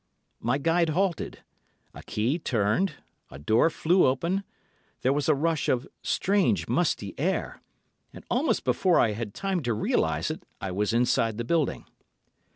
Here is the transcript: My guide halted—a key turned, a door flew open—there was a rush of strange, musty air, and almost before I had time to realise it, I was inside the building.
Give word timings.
My 0.39 0.57
guide 0.57 0.89
halted—a 0.89 2.01
key 2.07 2.39
turned, 2.39 2.95
a 3.29 3.37
door 3.37 3.69
flew 3.69 4.07
open—there 4.07 5.13
was 5.13 5.29
a 5.29 5.35
rush 5.35 5.69
of 5.69 5.87
strange, 6.01 6.67
musty 6.67 7.13
air, 7.19 7.61
and 8.11 8.25
almost 8.27 8.63
before 8.63 8.99
I 8.99 9.11
had 9.11 9.35
time 9.35 9.61
to 9.61 9.75
realise 9.75 10.31
it, 10.31 10.43
I 10.59 10.71
was 10.71 10.91
inside 10.91 11.37
the 11.37 11.43
building. 11.45 11.85